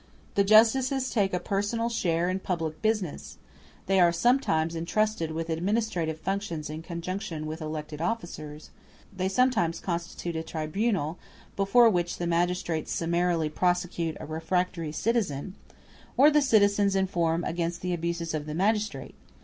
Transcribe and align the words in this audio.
The 0.33 0.43
justices 0.43 1.11
take 1.11 1.31
a 1.31 1.39
personal 1.39 1.87
share 1.87 2.27
in 2.27 2.39
public 2.39 2.81
business; 2.81 3.37
they 3.85 3.99
are 3.99 4.11
sometimes 4.11 4.75
entrusted 4.75 5.29
with 5.29 5.47
administrative 5.47 6.19
functions 6.19 6.71
in 6.71 6.81
conjunction 6.81 7.45
with 7.45 7.61
elected 7.61 8.01
officers, 8.01 8.71
*r 9.13 9.17
they 9.17 9.29
sometimes 9.29 9.79
constitute 9.79 10.35
a 10.35 10.41
tribunal, 10.41 11.19
before 11.55 11.87
which 11.87 12.17
the 12.17 12.25
magistrates 12.25 12.91
summarily 12.91 13.47
prosecute 13.47 14.17
a 14.19 14.25
refractory 14.25 14.91
citizen, 14.91 15.53
or 16.17 16.31
the 16.31 16.41
citizens 16.41 16.95
inform 16.95 17.43
against 17.43 17.81
the 17.81 17.93
abuses 17.93 18.33
of 18.33 18.47
the 18.47 18.55
magistrate. 18.55 19.13